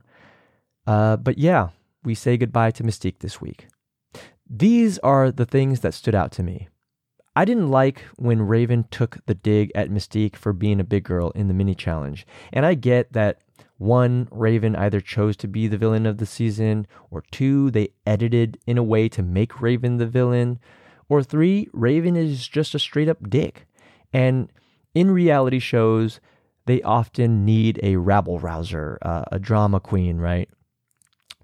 Uh, 0.86 1.16
but 1.16 1.38
yeah, 1.38 1.68
we 2.04 2.14
say 2.14 2.36
goodbye 2.36 2.70
to 2.72 2.82
Mystique 2.82 3.18
this 3.18 3.40
week. 3.40 3.66
These 4.48 4.98
are 4.98 5.32
the 5.32 5.46
things 5.46 5.80
that 5.80 5.94
stood 5.94 6.14
out 6.14 6.30
to 6.32 6.42
me. 6.42 6.68
I 7.34 7.44
didn't 7.44 7.70
like 7.70 8.00
when 8.16 8.46
Raven 8.46 8.86
took 8.90 9.18
the 9.26 9.34
dig 9.34 9.70
at 9.74 9.90
Mystique 9.90 10.36
for 10.36 10.52
being 10.52 10.80
a 10.80 10.84
big 10.84 11.04
girl 11.04 11.30
in 11.32 11.48
the 11.48 11.54
mini 11.54 11.74
challenge. 11.74 12.26
And 12.52 12.64
I 12.64 12.74
get 12.74 13.12
that 13.12 13.40
one, 13.78 14.28
Raven 14.30 14.74
either 14.74 15.00
chose 15.00 15.36
to 15.38 15.48
be 15.48 15.66
the 15.66 15.76
villain 15.76 16.06
of 16.06 16.16
the 16.16 16.24
season, 16.24 16.86
or 17.10 17.22
two, 17.30 17.70
they 17.70 17.90
edited 18.06 18.58
in 18.66 18.78
a 18.78 18.82
way 18.82 19.08
to 19.10 19.22
make 19.22 19.60
Raven 19.60 19.98
the 19.98 20.06
villain, 20.06 20.58
or 21.10 21.22
three, 21.22 21.68
Raven 21.72 22.16
is 22.16 22.48
just 22.48 22.74
a 22.74 22.78
straight 22.78 23.08
up 23.08 23.28
dick. 23.28 23.66
And 24.12 24.50
in 24.94 25.10
reality 25.10 25.58
shows, 25.58 26.20
they 26.64 26.80
often 26.82 27.44
need 27.44 27.78
a 27.82 27.96
rabble 27.96 28.38
rouser, 28.38 28.98
uh, 29.02 29.24
a 29.30 29.38
drama 29.38 29.78
queen, 29.78 30.16
right? 30.16 30.48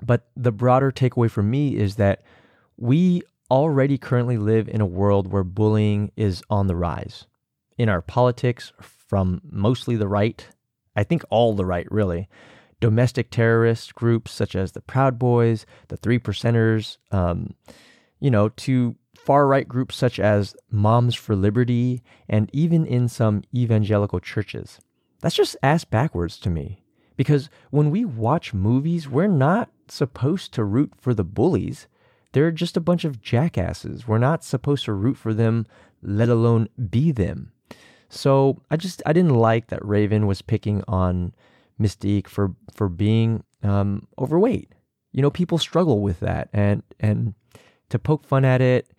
But 0.03 0.29
the 0.37 0.53
broader 0.53 0.91
takeaway 0.91 1.31
for 1.31 1.43
me 1.43 1.77
is 1.77 1.97
that 1.97 2.23
we 2.77 3.23
already 3.51 3.99
currently 3.99 4.39
live 4.39 4.69
in 4.69 4.81
a 4.81 4.87
world 4.87 5.31
where 5.31 5.45
bullying 5.45 6.11
is 6.17 6.43
on 6.51 6.67
the 6.67 6.77
rise. 6.77 7.27
In 7.79 7.89
our 7.89 8.03
politics, 8.03 8.73
from 8.81 9.41
mostly 9.45 9.97
the 9.97 10.09
right, 10.09 10.47
I 10.97 11.05
think 11.05 11.23
all 11.31 11.55
the 11.55 11.65
right, 11.65 11.87
really, 11.91 12.29
domestic 12.81 13.31
terrorist 13.31 13.95
groups 13.95 14.33
such 14.33 14.57
as 14.57 14.73
the 14.73 14.81
Proud 14.81 15.19
Boys, 15.19 15.67
the 15.89 15.97
Three 15.97 16.19
Percenters, 16.19 16.99
um, 17.11 17.55
you 18.21 18.31
know, 18.31 18.49
to 18.51 18.97
far 19.15 19.47
right 19.47 19.69
groups 19.69 19.97
such 19.97 20.19
as 20.19 20.57
Moms 20.71 21.15
for 21.15 21.37
Liberty, 21.37 22.03
and 22.29 22.51
even 22.53 22.85
in 22.85 23.09
some 23.09 23.43
evangelical 23.55 24.19
churches. 24.19 24.81
That's 25.21 25.37
just 25.37 25.57
ass 25.63 25.85
backwards 25.85 26.39
to 26.41 26.51
me. 26.51 26.82
Because 27.23 27.49
when 27.71 27.93
we 27.93 28.05
watch 28.05 28.53
movies, 28.53 29.09
we're 29.09 29.29
not 29.29 29.71
supposed 29.87 30.53
to 30.55 30.65
root 30.65 30.93
for 30.99 31.15
the 31.15 31.23
bullies. 31.23 31.87
They're 32.33 32.51
just 32.51 32.77
a 32.77 32.81
bunch 32.81 33.05
of 33.05 33.23
jackasses. 33.23 34.09
We're 34.09 34.19
not 34.19 34.43
supposed 34.43 34.87
to 34.87 34.93
root 34.93 35.17
for 35.17 35.33
them, 35.33 35.65
let 36.03 36.29
alone 36.29 36.69
be 36.91 37.13
them. 37.13 37.53
So 38.09 38.61
I 38.73 38.77
just 38.77 39.05
I 39.07 39.13
didn't 39.13 39.37
like 39.37 39.69
that 39.69 39.87
Raven 39.87 40.27
was 40.27 40.43
picking 40.43 40.83
on 40.89 41.33
Mystique 41.81 42.27
for 42.27 42.57
for 42.75 42.89
being 42.89 43.45
um, 43.63 44.09
overweight. 44.19 44.73
You 45.13 45.23
know, 45.23 45.31
people 45.31 45.59
struggle 45.59 46.01
with 46.01 46.19
that, 46.21 46.49
and 46.53 46.83
and 46.99 47.35
to 47.91 48.01
poke 48.01 48.25
fun 48.25 48.45
at 48.45 48.61
it, 48.61 48.91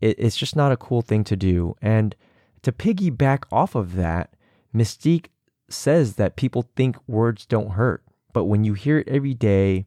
it, 0.00 0.14
it's 0.16 0.36
just 0.36 0.54
not 0.54 0.70
a 0.70 0.76
cool 0.76 1.02
thing 1.02 1.24
to 1.24 1.34
do. 1.34 1.74
And 1.82 2.14
to 2.62 2.70
piggyback 2.70 3.46
off 3.50 3.74
of 3.74 3.96
that, 3.96 4.30
Mystique 4.72 5.26
says 5.74 6.14
that 6.14 6.36
people 6.36 6.68
think 6.76 6.96
words 7.06 7.46
don't 7.46 7.72
hurt, 7.72 8.02
but 8.32 8.44
when 8.44 8.64
you 8.64 8.74
hear 8.74 8.98
it 8.98 9.08
every 9.08 9.34
day, 9.34 9.86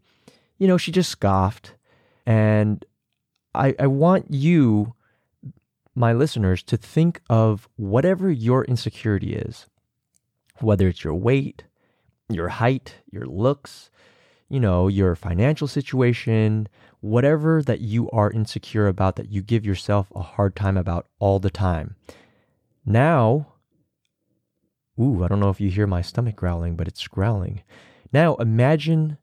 you 0.58 0.68
know, 0.68 0.78
she 0.78 0.92
just 0.92 1.10
scoffed. 1.10 1.74
And 2.26 2.84
I, 3.54 3.76
I 3.80 3.88
want 3.88 4.28
you, 4.30 4.94
my 5.96 6.14
listeners, 6.14 6.64
to 6.64 6.78
think 6.78 7.22
of 7.30 7.68
whatever 7.76 8.30
your 8.30 8.64
insecurity 8.66 9.34
is, 9.34 9.68
whether 10.60 10.88
it's 10.88 11.04
your 11.04 11.16
weight, 11.16 11.64
your 12.30 12.50
height, 12.50 12.96
your 13.12 13.26
looks, 13.26 13.90
you 14.50 14.60
know, 14.60 14.88
your 14.88 15.16
financial 15.16 15.68
situation, 15.68 16.68
whatever 17.00 17.62
that 17.62 17.82
you 17.82 18.10
are 18.12 18.32
insecure 18.32 18.88
about 18.88 19.16
that 19.18 19.30
you 19.30 19.42
give 19.42 19.66
yourself 19.66 20.12
a 20.16 20.22
hard 20.22 20.56
time 20.56 20.78
about 20.78 21.08
all 21.20 21.40
the 21.40 21.50
time. 21.50 21.96
Now, 22.86 23.48
ooh, 25.00 25.24
I 25.24 25.28
don't 25.28 25.40
know 25.40 25.50
if 25.50 25.62
you 25.62 25.70
hear 25.70 25.88
my 25.88 26.02
stomach 26.02 26.36
growling, 26.36 26.76
but 26.76 26.88
it's 26.88 27.08
growling. 27.08 27.64
Now, 28.12 28.36
imagine 28.36 29.18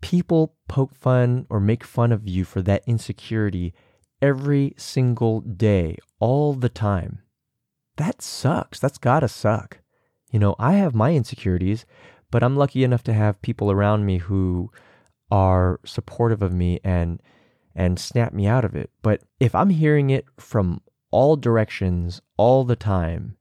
people 0.00 0.54
poke 0.68 0.94
fun 0.94 1.46
or 1.48 1.60
make 1.60 1.84
fun 1.84 2.12
of 2.12 2.28
you 2.28 2.44
for 2.44 2.60
that 2.62 2.82
insecurity 2.86 3.72
every 4.20 4.74
single 4.76 5.40
day, 5.40 5.96
all 6.20 6.54
the 6.54 6.68
time. 6.68 7.20
That 7.96 8.22
sucks. 8.22 8.78
That's 8.78 8.98
gotta 8.98 9.28
suck. 9.28 9.78
You 10.30 10.38
know, 10.38 10.56
I 10.58 10.72
have 10.74 10.94
my 10.94 11.14
insecurities, 11.14 11.86
but 12.30 12.42
I'm 12.42 12.56
lucky 12.56 12.82
enough 12.82 13.04
to 13.04 13.12
have 13.12 13.40
people 13.42 13.70
around 13.70 14.04
me 14.04 14.18
who 14.18 14.70
are 15.30 15.80
supportive 15.84 16.42
of 16.42 16.52
me 16.52 16.80
and 16.82 17.22
and 17.76 17.98
snap 17.98 18.32
me 18.32 18.46
out 18.46 18.64
of 18.64 18.74
it. 18.76 18.90
But 19.02 19.22
if 19.40 19.54
I'm 19.54 19.70
hearing 19.70 20.10
it 20.10 20.26
from 20.38 20.80
all 21.10 21.36
directions 21.36 22.20
all 22.36 22.64
the 22.64 22.76
time 22.76 23.36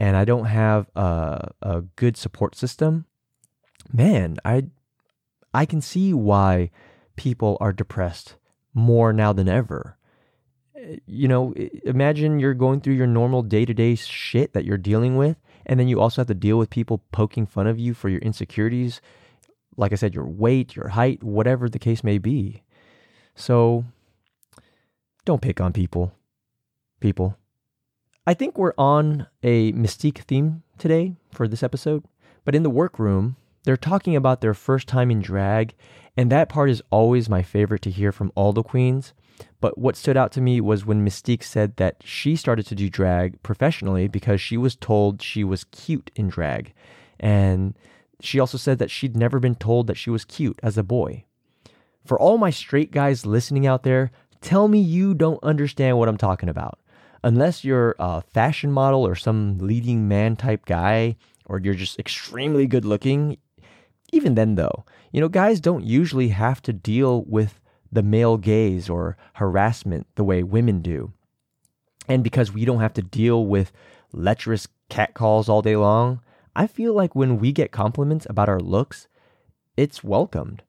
and 0.00 0.16
I 0.16 0.24
don't 0.24 0.46
have 0.46 0.88
a, 0.96 1.52
a 1.60 1.82
good 1.94 2.16
support 2.16 2.56
system, 2.56 3.04
man, 3.92 4.38
I 4.44 4.64
I 5.52 5.66
can 5.66 5.82
see 5.82 6.14
why 6.14 6.70
people 7.16 7.58
are 7.60 7.72
depressed 7.72 8.36
more 8.72 9.12
now 9.12 9.32
than 9.32 9.48
ever. 9.48 9.98
Eh, 10.74 10.96
you 11.06 11.28
know, 11.28 11.52
imagine 11.84 12.40
you're 12.40 12.54
going 12.54 12.80
through 12.80 12.94
your 12.94 13.06
normal 13.06 13.42
day 13.42 13.66
to 13.66 13.74
day 13.74 13.94
shit 13.94 14.54
that 14.54 14.64
you're 14.64 14.78
dealing 14.78 15.16
with, 15.16 15.36
and 15.66 15.78
then 15.78 15.86
you 15.86 16.00
also 16.00 16.22
have 16.22 16.28
to 16.28 16.34
deal 16.34 16.56
with 16.56 16.70
people 16.70 17.04
poking 17.12 17.46
fun 17.46 17.66
of 17.66 17.78
you 17.78 17.92
for 17.92 18.08
your 18.08 18.20
insecurities. 18.20 19.02
Like 19.76 19.92
I 19.92 19.96
said, 19.96 20.14
your 20.14 20.26
weight, 20.26 20.74
your 20.74 20.88
height, 20.88 21.22
whatever 21.22 21.68
the 21.68 21.78
case 21.78 22.02
may 22.02 22.18
be. 22.18 22.62
So 23.34 23.84
don't 25.24 25.42
pick 25.42 25.60
on 25.60 25.72
people. 25.72 26.12
People. 27.00 27.36
I 28.30 28.34
think 28.34 28.56
we're 28.56 28.74
on 28.78 29.26
a 29.42 29.72
mystique 29.72 30.18
theme 30.18 30.62
today 30.78 31.16
for 31.32 31.48
this 31.48 31.64
episode, 31.64 32.04
but 32.44 32.54
in 32.54 32.62
the 32.62 32.70
workroom, 32.70 33.34
they're 33.64 33.76
talking 33.76 34.14
about 34.14 34.40
their 34.40 34.54
first 34.54 34.86
time 34.86 35.10
in 35.10 35.20
drag, 35.20 35.74
and 36.16 36.30
that 36.30 36.48
part 36.48 36.70
is 36.70 36.80
always 36.90 37.28
my 37.28 37.42
favorite 37.42 37.82
to 37.82 37.90
hear 37.90 38.12
from 38.12 38.30
all 38.36 38.52
the 38.52 38.62
queens. 38.62 39.14
But 39.60 39.78
what 39.78 39.96
stood 39.96 40.16
out 40.16 40.30
to 40.34 40.40
me 40.40 40.60
was 40.60 40.86
when 40.86 41.04
Mystique 41.04 41.42
said 41.42 41.76
that 41.78 41.96
she 42.04 42.36
started 42.36 42.66
to 42.66 42.76
do 42.76 42.88
drag 42.88 43.42
professionally 43.42 44.06
because 44.06 44.40
she 44.40 44.56
was 44.56 44.76
told 44.76 45.20
she 45.20 45.42
was 45.42 45.64
cute 45.64 46.12
in 46.14 46.28
drag. 46.28 46.72
And 47.18 47.76
she 48.20 48.38
also 48.38 48.58
said 48.58 48.78
that 48.78 48.92
she'd 48.92 49.16
never 49.16 49.40
been 49.40 49.56
told 49.56 49.88
that 49.88 49.98
she 49.98 50.08
was 50.10 50.24
cute 50.24 50.60
as 50.62 50.78
a 50.78 50.84
boy. 50.84 51.24
For 52.06 52.16
all 52.16 52.38
my 52.38 52.50
straight 52.50 52.92
guys 52.92 53.26
listening 53.26 53.66
out 53.66 53.82
there, 53.82 54.12
tell 54.40 54.68
me 54.68 54.78
you 54.78 55.14
don't 55.14 55.42
understand 55.42 55.98
what 55.98 56.08
I'm 56.08 56.16
talking 56.16 56.48
about. 56.48 56.78
Unless 57.22 57.64
you're 57.64 57.96
a 57.98 58.22
fashion 58.22 58.72
model 58.72 59.06
or 59.06 59.14
some 59.14 59.58
leading 59.58 60.08
man 60.08 60.36
type 60.36 60.64
guy, 60.64 61.16
or 61.44 61.58
you're 61.58 61.74
just 61.74 61.98
extremely 61.98 62.66
good 62.66 62.84
looking, 62.84 63.36
even 64.12 64.34
then 64.34 64.54
though, 64.54 64.84
you 65.12 65.20
know, 65.20 65.28
guys 65.28 65.60
don't 65.60 65.84
usually 65.84 66.28
have 66.28 66.62
to 66.62 66.72
deal 66.72 67.22
with 67.24 67.60
the 67.92 68.02
male 68.02 68.36
gaze 68.36 68.88
or 68.88 69.16
harassment 69.34 70.06
the 70.14 70.24
way 70.24 70.42
women 70.42 70.80
do. 70.80 71.12
And 72.08 72.24
because 72.24 72.52
we 72.52 72.64
don't 72.64 72.80
have 72.80 72.94
to 72.94 73.02
deal 73.02 73.44
with 73.44 73.72
lecherous 74.12 74.68
catcalls 74.88 75.48
all 75.48 75.62
day 75.62 75.76
long, 75.76 76.20
I 76.56 76.66
feel 76.66 76.94
like 76.94 77.14
when 77.14 77.38
we 77.38 77.52
get 77.52 77.70
compliments 77.70 78.26
about 78.28 78.48
our 78.48 78.60
looks, 78.60 79.08
it's 79.76 80.02
welcomed. 80.02 80.62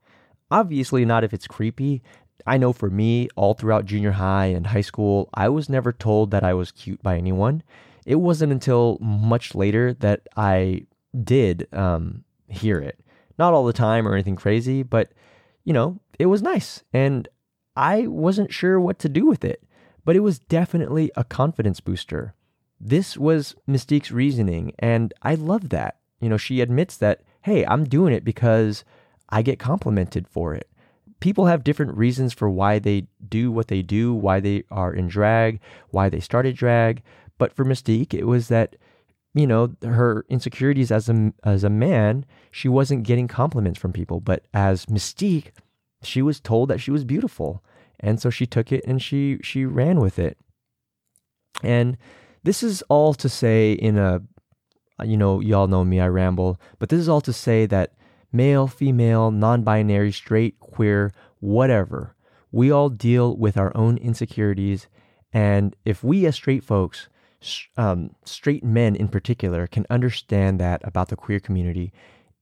Obviously, 0.51 1.05
not 1.05 1.23
if 1.23 1.33
it's 1.33 1.47
creepy. 1.47 2.03
I 2.45 2.57
know 2.57 2.73
for 2.73 2.89
me, 2.89 3.29
all 3.35 3.53
throughout 3.53 3.85
junior 3.85 4.11
high 4.11 4.47
and 4.47 4.67
high 4.67 4.81
school, 4.81 5.29
I 5.33 5.49
was 5.49 5.69
never 5.69 5.91
told 5.91 6.31
that 6.31 6.43
I 6.43 6.53
was 6.53 6.71
cute 6.71 7.01
by 7.01 7.17
anyone. 7.17 7.63
It 8.05 8.15
wasn't 8.15 8.51
until 8.51 8.97
much 8.99 9.53
later 9.55 9.93
that 9.95 10.27
I 10.35 10.85
did 11.23 11.67
um, 11.73 12.23
hear 12.47 12.79
it. 12.79 12.99
Not 13.37 13.53
all 13.53 13.65
the 13.65 13.73
time 13.73 14.07
or 14.07 14.13
anything 14.13 14.35
crazy, 14.35 14.83
but 14.83 15.11
you 15.63 15.73
know, 15.73 15.99
it 16.19 16.25
was 16.25 16.41
nice. 16.41 16.83
And 16.93 17.27
I 17.75 18.07
wasn't 18.07 18.53
sure 18.53 18.79
what 18.79 18.99
to 18.99 19.09
do 19.09 19.25
with 19.25 19.43
it, 19.45 19.63
but 20.03 20.15
it 20.15 20.21
was 20.21 20.39
definitely 20.39 21.11
a 21.15 21.23
confidence 21.23 21.79
booster. 21.79 22.33
This 22.79 23.17
was 23.17 23.55
Mystique's 23.67 24.11
reasoning, 24.11 24.73
and 24.79 25.13
I 25.21 25.35
love 25.35 25.69
that. 25.69 25.99
You 26.19 26.29
know, 26.29 26.37
she 26.37 26.61
admits 26.61 26.97
that, 26.97 27.21
hey, 27.43 27.65
I'm 27.65 27.83
doing 27.83 28.13
it 28.13 28.25
because 28.25 28.83
I 29.29 29.41
get 29.41 29.59
complimented 29.59 30.27
for 30.27 30.53
it. 30.53 30.67
People 31.21 31.45
have 31.45 31.63
different 31.63 31.95
reasons 31.95 32.33
for 32.33 32.49
why 32.49 32.79
they 32.79 33.07
do 33.29 33.51
what 33.51 33.69
they 33.69 33.81
do, 33.81 34.13
why 34.13 34.39
they 34.39 34.63
are 34.69 34.93
in 34.93 35.07
drag, 35.07 35.61
why 35.91 36.09
they 36.09 36.19
started 36.19 36.55
drag. 36.55 37.01
But 37.37 37.53
for 37.53 37.63
Mystique, 37.63 38.13
it 38.13 38.25
was 38.25 38.49
that, 38.49 38.75
you 39.33 39.47
know, 39.47 39.73
her 39.83 40.25
insecurities 40.29 40.91
as 40.91 41.07
a, 41.07 41.31
as 41.43 41.63
a 41.63 41.69
man, 41.69 42.25
she 42.51 42.67
wasn't 42.67 43.03
getting 43.03 43.27
compliments 43.27 43.79
from 43.79 43.93
people. 43.93 44.19
But 44.19 44.45
as 44.53 44.87
Mystique, 44.87 45.51
she 46.03 46.21
was 46.21 46.39
told 46.39 46.69
that 46.69 46.81
she 46.81 46.91
was 46.91 47.05
beautiful. 47.05 47.63
And 47.99 48.19
so 48.19 48.29
she 48.29 48.45
took 48.45 48.71
it 48.71 48.83
and 48.85 49.01
she 49.01 49.39
she 49.43 49.63
ran 49.63 49.99
with 49.99 50.17
it. 50.19 50.37
And 51.63 51.97
this 52.43 52.63
is 52.63 52.81
all 52.89 53.13
to 53.13 53.29
say 53.29 53.73
in 53.73 53.97
a 53.97 54.21
you 55.03 55.17
know, 55.17 55.39
y'all 55.39 55.67
know 55.67 55.83
me, 55.83 55.99
I 55.99 56.07
ramble, 56.07 56.59
but 56.77 56.89
this 56.89 56.99
is 56.99 57.09
all 57.09 57.21
to 57.21 57.33
say 57.33 57.65
that 57.67 57.93
male, 58.31 58.67
female, 58.67 59.31
non 59.31 59.63
binary, 59.63 60.11
straight, 60.11 60.59
queer, 60.59 61.11
whatever, 61.39 62.15
we 62.51 62.71
all 62.71 62.89
deal 62.89 63.35
with 63.35 63.57
our 63.57 63.75
own 63.75 63.97
insecurities. 63.97 64.87
And 65.33 65.75
if 65.85 66.03
we 66.03 66.25
as 66.25 66.35
straight 66.35 66.63
folks, 66.63 67.07
um, 67.77 68.11
straight 68.25 68.63
men 68.63 68.95
in 68.95 69.07
particular, 69.07 69.67
can 69.67 69.85
understand 69.89 70.59
that 70.59 70.81
about 70.83 71.09
the 71.09 71.15
queer 71.15 71.39
community, 71.39 71.91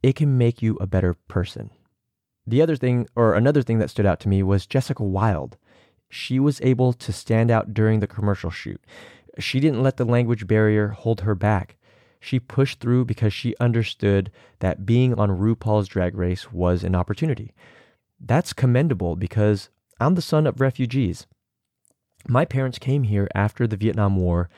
it 0.02 0.16
can 0.16 0.38
make 0.38 0.62
you 0.62 0.78
a 0.80 0.88
better 0.88 1.14
person. 1.14 1.70
The 2.48 2.62
other 2.62 2.76
thing, 2.76 3.08
or 3.16 3.36
another 3.36 3.62
thing 3.62 3.78
that 3.80 3.90
stood 3.90 4.06
out 4.06 4.20
to 4.22 4.30
me, 4.30 4.42
was 4.42 4.66
Jessica 4.66 5.04
Wild. 5.04 5.58
She 6.10 6.40
was 6.40 6.60
able 6.62 6.94
to 6.94 7.14
stand 7.14 7.52
out 7.52 7.74
during 7.74 8.00
the 8.00 8.08
commercial 8.08 8.50
shoot. 8.50 8.82
She 9.38 9.60
didn't 9.60 9.84
let 9.84 9.98
the 9.98 10.06
language 10.06 10.48
barrier 10.48 10.90
hold 10.90 11.22
her 11.22 11.36
back. 11.36 11.76
She 12.20 12.40
pushed 12.40 12.80
through 12.80 13.06
because 13.06 13.34
she 13.34 13.56
understood 13.60 14.32
that 14.60 14.86
being 14.86 15.14
on 15.18 15.38
RuPaul's 15.40 15.88
Drag 15.88 16.16
Race 16.16 16.52
was 16.52 16.84
an 16.84 16.96
opportunity. 16.96 17.54
That's 18.20 18.54
commendable 18.54 19.16
because 19.16 19.70
I'm 20.00 20.16
the 20.16 20.22
son 20.22 20.46
of 20.46 20.60
refugees. 20.60 21.28
My 22.28 22.44
parents 22.44 22.80
came 22.80 23.04
here 23.04 23.30
after 23.34 23.66
the 23.66 23.78
Vietnam 23.78 24.18
War. 24.18 24.50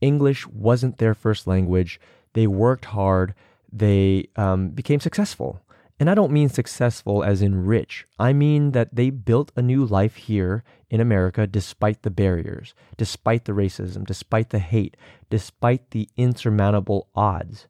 English 0.00 0.46
wasn't 0.48 0.98
their 0.98 1.14
first 1.14 1.46
language. 1.46 2.00
They 2.32 2.46
worked 2.46 2.86
hard. 2.86 3.34
They 3.72 4.28
um, 4.36 4.70
became 4.70 5.00
successful. 5.00 5.60
And 6.00 6.10
I 6.10 6.14
don't 6.14 6.32
mean 6.32 6.48
successful 6.48 7.22
as 7.22 7.40
in 7.40 7.66
rich. 7.66 8.06
I 8.18 8.32
mean 8.32 8.72
that 8.72 8.94
they 8.94 9.10
built 9.10 9.52
a 9.54 9.62
new 9.62 9.84
life 9.84 10.16
here 10.16 10.64
in 10.90 11.00
America 11.00 11.46
despite 11.46 12.02
the 12.02 12.10
barriers, 12.10 12.74
despite 12.96 13.44
the 13.44 13.52
racism, 13.52 14.04
despite 14.04 14.50
the 14.50 14.58
hate, 14.58 14.96
despite 15.30 15.90
the 15.90 16.08
insurmountable 16.16 17.08
odds, 17.14 17.68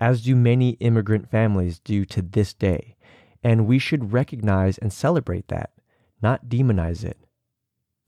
as 0.00 0.22
do 0.22 0.36
many 0.36 0.70
immigrant 0.80 1.30
families 1.30 1.80
do 1.80 2.04
to 2.04 2.22
this 2.22 2.54
day. 2.54 2.96
And 3.42 3.66
we 3.66 3.78
should 3.78 4.12
recognize 4.12 4.78
and 4.78 4.92
celebrate 4.92 5.48
that, 5.48 5.70
not 6.22 6.46
demonize 6.48 7.04
it. 7.04 7.18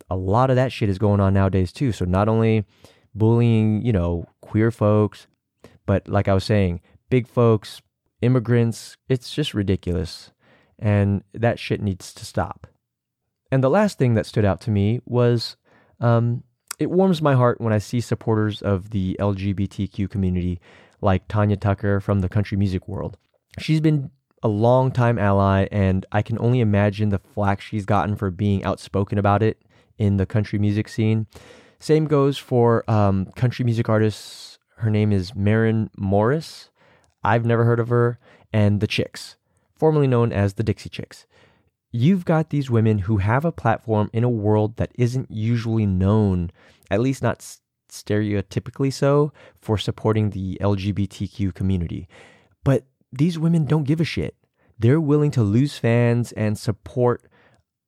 A 0.08 0.16
lot 0.16 0.50
of 0.50 0.56
that 0.56 0.72
shit 0.72 0.88
is 0.88 0.98
going 0.98 1.20
on 1.20 1.34
nowadays 1.34 1.72
too. 1.72 1.90
So 1.90 2.04
not 2.04 2.28
only 2.28 2.64
bullying, 3.14 3.82
you 3.82 3.92
know, 3.92 4.26
queer 4.40 4.70
folks, 4.70 5.26
but 5.86 6.06
like 6.06 6.28
I 6.28 6.34
was 6.34 6.44
saying, 6.44 6.80
big 7.10 7.26
folks, 7.26 7.82
immigrants. 8.22 8.96
It's 9.08 9.32
just 9.32 9.54
ridiculous. 9.54 10.32
And 10.78 11.22
that 11.32 11.58
shit 11.58 11.80
needs 11.80 12.12
to 12.14 12.24
stop. 12.24 12.66
And 13.50 13.62
the 13.62 13.70
last 13.70 13.98
thing 13.98 14.14
that 14.14 14.26
stood 14.26 14.44
out 14.44 14.60
to 14.62 14.70
me 14.70 15.00
was 15.06 15.56
um, 16.00 16.42
it 16.78 16.90
warms 16.90 17.22
my 17.22 17.34
heart 17.34 17.60
when 17.60 17.72
I 17.72 17.78
see 17.78 18.00
supporters 18.00 18.60
of 18.60 18.90
the 18.90 19.16
LGBTQ 19.20 20.10
community 20.10 20.60
like 21.00 21.28
Tanya 21.28 21.56
Tucker 21.56 22.00
from 22.00 22.20
the 22.20 22.28
country 22.28 22.56
music 22.56 22.88
world. 22.88 23.16
She's 23.58 23.80
been 23.80 24.10
a 24.42 24.48
long-time 24.48 25.18
ally, 25.18 25.66
and 25.72 26.04
I 26.12 26.22
can 26.22 26.38
only 26.38 26.60
imagine 26.60 27.08
the 27.08 27.18
flack 27.18 27.60
she's 27.60 27.86
gotten 27.86 28.16
for 28.16 28.30
being 28.30 28.64
outspoken 28.64 29.18
about 29.18 29.42
it 29.42 29.62
in 29.98 30.18
the 30.18 30.26
country 30.26 30.58
music 30.58 30.88
scene. 30.88 31.26
Same 31.78 32.06
goes 32.06 32.36
for 32.38 32.88
um, 32.90 33.26
country 33.36 33.64
music 33.64 33.88
artists. 33.88 34.58
Her 34.76 34.90
name 34.90 35.12
is 35.12 35.34
Maren 35.34 35.90
Morris. 35.96 36.70
I've 37.26 37.44
never 37.44 37.64
heard 37.64 37.80
of 37.80 37.88
her, 37.88 38.20
and 38.52 38.80
the 38.80 38.86
Chicks, 38.86 39.34
formerly 39.74 40.06
known 40.06 40.32
as 40.32 40.54
the 40.54 40.62
Dixie 40.62 40.88
Chicks. 40.88 41.26
You've 41.90 42.24
got 42.24 42.50
these 42.50 42.70
women 42.70 43.00
who 43.00 43.16
have 43.16 43.44
a 43.44 43.50
platform 43.50 44.10
in 44.12 44.22
a 44.22 44.30
world 44.30 44.76
that 44.76 44.92
isn't 44.94 45.28
usually 45.28 45.86
known, 45.86 46.52
at 46.88 47.00
least 47.00 47.24
not 47.24 47.44
stereotypically 47.90 48.92
so, 48.92 49.32
for 49.60 49.76
supporting 49.76 50.30
the 50.30 50.56
LGBTQ 50.60 51.52
community. 51.52 52.06
But 52.62 52.84
these 53.10 53.40
women 53.40 53.64
don't 53.64 53.84
give 53.84 54.00
a 54.00 54.04
shit. 54.04 54.36
They're 54.78 55.00
willing 55.00 55.32
to 55.32 55.42
lose 55.42 55.78
fans 55.78 56.30
and 56.32 56.56
support 56.56 57.28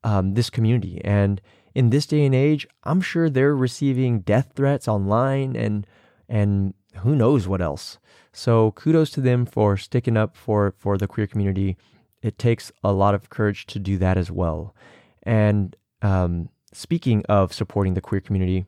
um, 0.03 0.35
this 0.35 0.51
community. 0.51 1.01
And 1.05 1.41
in 1.77 1.91
this 1.91 2.07
day 2.07 2.25
and 2.27 2.35
age, 2.35 2.67
I'm 2.83 3.01
sure 3.01 3.31
they're 3.31 3.55
receiving 3.55 4.21
death 4.21 4.53
threats 4.57 4.89
online 4.89 5.55
and 5.55 5.87
and 6.29 6.75
who 6.99 7.15
knows 7.15 7.49
what 7.49 7.61
else. 7.61 7.99
So 8.33 8.73
kudos 8.73 9.11
to 9.11 9.21
them 9.21 9.47
for 9.47 9.77
sticking 9.77 10.17
up 10.17 10.37
for 10.37 10.75
for 10.79 10.97
the 10.99 11.09
queer 11.09 11.27
community. 11.27 11.77
It 12.23 12.39
takes 12.39 12.73
a 12.83 12.93
lot 12.93 13.15
of 13.15 13.31
courage 13.31 13.67
to 13.67 13.79
do 13.79 13.99
that 13.99 14.17
as 14.17 14.31
well. 14.31 14.75
And 15.23 15.77
um, 16.03 16.49
speaking 16.73 17.25
of 17.29 17.53
supporting 17.53 17.95
the 17.95 18.01
queer 18.01 18.21
community, 18.21 18.67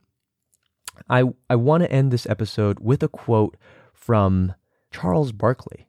I 1.08 1.24
I 1.48 1.56
want 1.56 1.82
to 1.82 1.92
end 1.92 2.10
this 2.10 2.26
episode 2.26 2.80
with 2.80 3.02
a 3.02 3.08
quote 3.08 3.56
from 3.92 4.54
Charles 4.92 5.32
Barkley, 5.32 5.88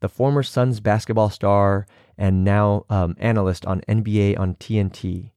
the 0.00 0.08
former 0.08 0.42
Suns 0.42 0.80
basketball 0.80 1.30
star 1.30 1.86
and 2.16 2.44
now 2.44 2.84
um, 2.88 3.16
analyst 3.18 3.64
on 3.66 3.80
NBA 3.88 4.38
on 4.38 4.54
TNT. 4.54 5.30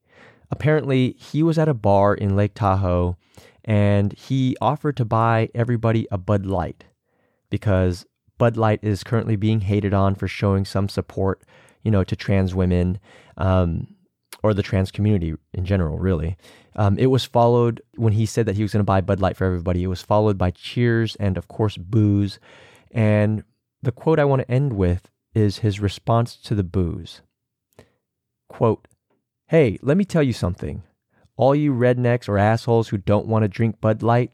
Apparently, 0.50 1.14
he 1.14 1.42
was 1.42 1.58
at 1.58 1.70
a 1.70 1.74
bar 1.74 2.14
in 2.14 2.36
Lake 2.36 2.54
Tahoe 2.54 3.18
and 3.66 4.14
he 4.14 4.56
offered 4.62 4.98
to 4.98 5.06
buy 5.06 5.50
everybody 5.54 6.08
a 6.12 6.18
Bud 6.18 6.46
Light 6.46 6.86
because 7.50 8.06
Bud 8.38 8.58
Light 8.58 8.80
is 8.82 9.04
currently 9.04 9.36
being 9.36 9.62
hated 9.62 9.94
on 9.94 10.16
for 10.16 10.28
showing 10.28 10.66
some 10.66 10.90
support, 10.90 11.44
you 11.84 11.92
know, 11.92 12.04
to 12.04 12.16
trans 12.16 12.56
women 12.56 13.00
um, 13.38 13.96
or 14.42 14.54
the 14.54 14.64
trans 14.64 14.92
community 14.92 15.36
in 15.54 15.66
general, 15.66 16.00
really. 16.00 16.38
Um, 16.76 16.98
it 16.98 17.08
was 17.08 17.26
followed 17.26 17.82
when 17.96 18.14
he 18.14 18.26
said 18.26 18.46
that 18.46 18.56
he 18.56 18.64
was 18.64 18.74
going 18.74 18.80
to 18.80 18.84
buy 18.84 19.02
Bud 19.02 19.20
Light 19.20 19.38
for 19.38 19.46
everybody. 19.46 19.84
It 19.84 19.88
was 19.88 20.02
followed 20.02 20.38
by 20.38 20.52
cheers 20.52 21.16
and, 21.18 21.38
of 21.38 21.48
course, 21.48 21.78
boos. 21.78 22.40
And 22.90 23.44
the 23.84 23.92
quote 23.92 24.20
I 24.20 24.26
want 24.26 24.42
to 24.42 24.52
end 24.52 24.74
with 24.74 25.10
is 25.36 25.60
his 25.60 25.80
response 25.80 26.36
to 26.38 26.56
the 26.56 26.64
boos. 26.64 27.22
Quote, 28.48 28.88
Hey, 29.48 29.78
let 29.82 29.98
me 29.98 30.06
tell 30.06 30.24
you 30.24 30.34
something. 30.34 30.84
All 31.42 31.56
you 31.56 31.74
rednecks 31.74 32.30
or 32.30 32.38
assholes 32.38 32.90
who 32.90 32.98
don't 32.98 33.26
want 33.26 33.44
to 33.44 33.50
drink 33.50 33.82
Bud 33.82 34.04
Light, 34.04 34.32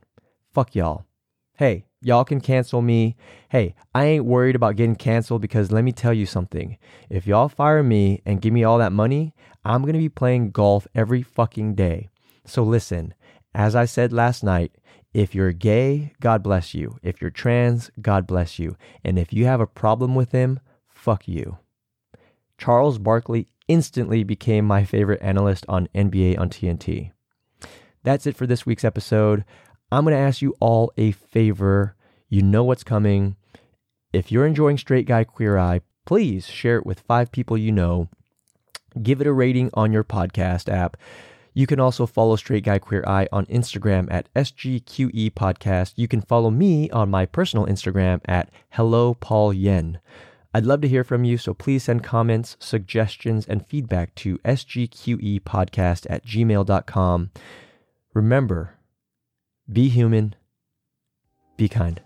fuck 0.53 0.75
y'all. 0.75 1.05
Hey, 1.53 1.87
Y'all 2.01 2.23
can 2.23 2.39
cancel 2.39 2.81
me. 2.81 3.15
Hey, 3.49 3.73
I 3.93 4.05
ain't 4.05 4.25
worried 4.25 4.55
about 4.55 4.75
getting 4.75 4.95
canceled 4.95 5.41
because 5.41 5.71
let 5.71 5.83
me 5.83 5.91
tell 5.91 6.13
you 6.13 6.27
something. 6.27 6.77
If 7.09 7.25
y'all 7.25 7.49
fire 7.49 7.81
me 7.81 8.21
and 8.23 8.41
give 8.41 8.53
me 8.53 8.63
all 8.63 8.77
that 8.77 8.91
money, 8.91 9.33
I'm 9.65 9.81
going 9.81 9.93
to 9.93 9.99
be 9.99 10.09
playing 10.09 10.51
golf 10.51 10.85
every 10.93 11.23
fucking 11.23 11.73
day. 11.73 12.09
So 12.45 12.61
listen, 12.61 13.15
as 13.55 13.75
I 13.75 13.85
said 13.85 14.13
last 14.13 14.43
night, 14.43 14.73
if 15.11 15.33
you're 15.33 15.53
gay, 15.53 16.13
God 16.21 16.43
bless 16.43 16.75
you. 16.75 16.97
If 17.01 17.19
you're 17.19 17.31
trans, 17.31 17.89
God 17.99 18.27
bless 18.27 18.59
you. 18.59 18.77
And 19.03 19.17
if 19.17 19.33
you 19.33 19.45
have 19.45 19.59
a 19.59 19.67
problem 19.67 20.13
with 20.13 20.31
him, 20.31 20.59
fuck 20.87 21.27
you. 21.27 21.57
Charles 22.57 22.97
Barkley 22.97 23.47
instantly 23.67 24.23
became 24.23 24.65
my 24.65 24.83
favorite 24.83 25.21
analyst 25.21 25.65
on 25.67 25.89
NBA 25.93 26.39
on 26.39 26.49
TNT. 26.49 27.11
That's 28.03 28.25
it 28.25 28.35
for 28.35 28.47
this 28.47 28.65
week's 28.65 28.85
episode. 28.85 29.43
I'm 29.91 30.03
going 30.03 30.13
to 30.13 30.19
ask 30.19 30.41
you 30.41 30.55
all 30.59 30.91
a 30.97 31.11
favor. 31.11 31.95
You 32.29 32.41
know 32.41 32.63
what's 32.63 32.83
coming. 32.83 33.35
If 34.13 34.31
you're 34.31 34.45
enjoying 34.45 34.77
Straight 34.77 35.05
Guy 35.05 35.23
Queer 35.23 35.57
Eye, 35.57 35.81
please 36.05 36.47
share 36.47 36.77
it 36.77 36.85
with 36.85 37.01
five 37.01 37.31
people 37.31 37.57
you 37.57 37.71
know. 37.71 38.09
Give 39.01 39.21
it 39.21 39.27
a 39.27 39.33
rating 39.33 39.69
on 39.73 39.91
your 39.91 40.03
podcast 40.03 40.71
app. 40.71 40.97
You 41.53 41.67
can 41.67 41.79
also 41.79 42.05
follow 42.05 42.35
Straight 42.35 42.63
Guy 42.63 42.79
Queer 42.79 43.03
Eye 43.07 43.27
on 43.31 43.45
Instagram 43.47 44.07
at 44.11 44.31
SGQE 44.35 45.31
Podcast. 45.31 45.93
You 45.95 46.07
can 46.07 46.21
follow 46.21 46.49
me 46.49 46.89
on 46.91 47.09
my 47.09 47.25
personal 47.25 47.65
Instagram 47.65 48.21
at 48.25 48.49
Hello 48.69 49.13
Paul 49.15 49.53
Yen. 49.53 49.99
I'd 50.57 50.65
love 50.65 50.81
to 50.81 50.87
hear 50.87 51.03
from 51.03 51.23
you, 51.23 51.37
so 51.37 51.53
please 51.53 51.83
send 51.83 52.03
comments, 52.03 52.57
suggestions, 52.59 53.45
and 53.45 53.63
feedback 53.63 54.15
to 54.15 54.39
sgqepodcast 54.39 56.07
at 56.09 56.25
gmail.com. 56.25 57.29
Remember, 58.15 58.73
be 59.71 59.87
human. 59.87 60.33
Be 61.57 61.69
kind. 61.69 62.01